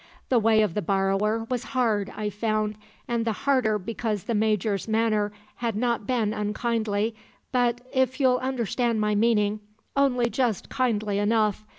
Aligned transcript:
The 0.29 0.39
way 0.39 0.63
of 0.63 0.73
the 0.73 0.81
borrower 0.81 1.45
was 1.47 1.63
hard, 1.77 2.11
I 2.17 2.31
found, 2.31 2.75
and 3.07 3.23
the 3.23 3.33
harder 3.45 3.77
because 3.77 4.23
the 4.23 4.33
Major's 4.33 4.87
manner 4.87 5.31
had 5.57 5.75
not 5.75 6.07
been 6.07 6.33
unkindly, 6.33 7.13
but 7.51 7.81
if 7.93 8.19
you'll 8.19 8.39
understand 8.39 8.99
my 8.99 9.13
meaning 9.13 9.59
only 9.95 10.27
just 10.31 10.69
kindly 10.69 11.19
enough. 11.19 11.63